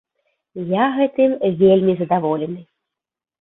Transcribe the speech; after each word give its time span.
Я 0.69 0.85
гэтым 0.95 1.35
вельмі 1.61 1.93
задаволены. 2.01 2.59